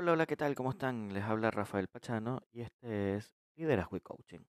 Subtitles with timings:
[0.00, 0.54] Hola, hola, ¿qué tal?
[0.54, 1.12] ¿Cómo están?
[1.12, 4.44] Les habla Rafael Pachano y este es Liderazgo y Coaching.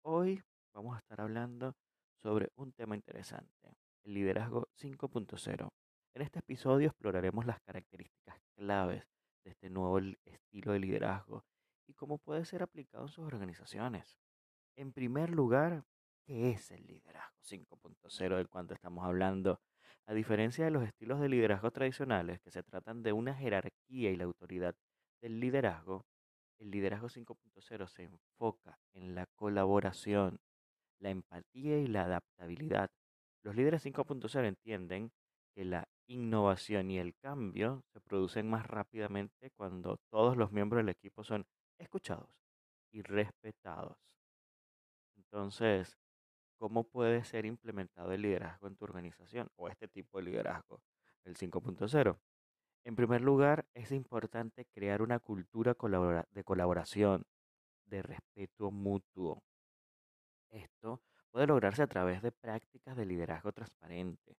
[0.00, 1.76] Hoy vamos a estar hablando
[2.22, 5.68] sobre un tema interesante, el liderazgo 5.0.
[6.14, 9.06] En este episodio exploraremos las características claves
[9.44, 11.44] de este nuevo estilo de liderazgo
[11.86, 14.16] y cómo puede ser aplicado en sus organizaciones.
[14.76, 15.84] En primer lugar,
[16.24, 19.60] ¿qué es el liderazgo 5.0 del cual estamos hablando?
[20.10, 24.16] A diferencia de los estilos de liderazgo tradicionales, que se tratan de una jerarquía y
[24.16, 24.74] la autoridad
[25.22, 26.04] del liderazgo,
[26.58, 30.40] el liderazgo 5.0 se enfoca en la colaboración,
[30.98, 32.90] la empatía y la adaptabilidad.
[33.44, 35.12] Los líderes 5.0 entienden
[35.54, 40.88] que la innovación y el cambio se producen más rápidamente cuando todos los miembros del
[40.88, 41.46] equipo son
[41.78, 42.34] escuchados
[42.90, 43.96] y respetados.
[45.16, 45.96] Entonces,
[46.60, 50.82] ¿cómo puede ser implementado el liderazgo en tu organización o este tipo de liderazgo,
[51.24, 52.18] el 5.0?
[52.84, 55.74] En primer lugar, es importante crear una cultura
[56.32, 57.24] de colaboración,
[57.86, 59.42] de respeto mutuo.
[60.50, 64.36] Esto puede lograrse a través de prácticas de liderazgo transparente,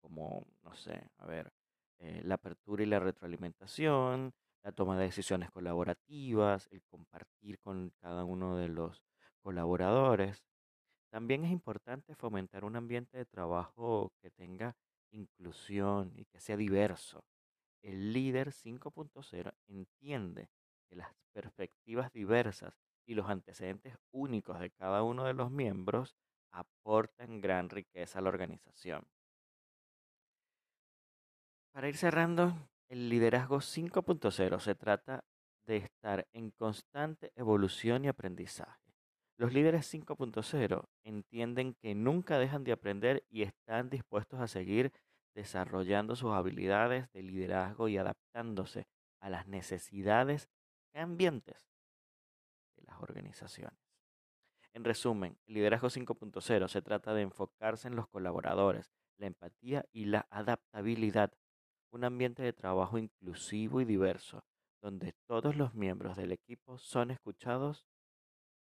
[0.00, 1.52] como, no sé, a ver,
[1.98, 8.24] eh, la apertura y la retroalimentación, la toma de decisiones colaborativas, el compartir con cada
[8.24, 9.02] uno de los
[9.40, 10.44] colaboradores.
[11.14, 14.74] También es importante fomentar un ambiente de trabajo que tenga
[15.12, 17.24] inclusión y que sea diverso.
[17.82, 20.50] El líder 5.0 entiende
[20.88, 22.74] que las perspectivas diversas
[23.06, 26.16] y los antecedentes únicos de cada uno de los miembros
[26.50, 29.06] aportan gran riqueza a la organización.
[31.70, 32.56] Para ir cerrando,
[32.88, 35.24] el liderazgo 5.0 se trata
[35.64, 38.83] de estar en constante evolución y aprendizaje.
[39.36, 44.92] Los líderes 5.0 entienden que nunca dejan de aprender y están dispuestos a seguir
[45.34, 48.86] desarrollando sus habilidades de liderazgo y adaptándose
[49.20, 50.48] a las necesidades
[50.92, 51.68] cambiantes
[52.76, 53.78] de las organizaciones.
[54.72, 60.06] En resumen, el liderazgo 5.0 se trata de enfocarse en los colaboradores, la empatía y
[60.06, 61.32] la adaptabilidad
[61.94, 64.44] un ambiente de trabajo inclusivo y diverso,
[64.82, 67.86] donde todos los miembros del equipo son escuchados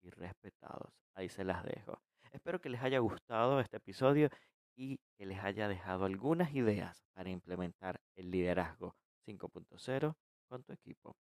[0.02, 0.92] y respetados.
[1.14, 2.02] Ahí se las dejo.
[2.32, 4.30] Espero que les haya gustado este episodio
[4.76, 8.96] y que les haya dejado algunas ideas para implementar el liderazgo
[9.28, 10.16] 5.0
[10.48, 11.16] con tu equipo.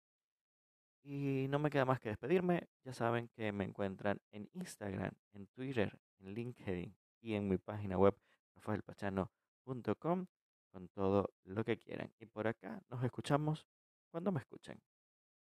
[1.03, 2.67] Y no me queda más que despedirme.
[2.83, 7.97] Ya saben que me encuentran en Instagram, en Twitter, en LinkedIn y en mi página
[7.97, 8.15] web
[8.55, 10.25] rafaelpachano.com
[10.71, 12.11] con todo lo que quieran.
[12.19, 13.65] Y por acá nos escuchamos
[14.11, 14.81] cuando me escuchen.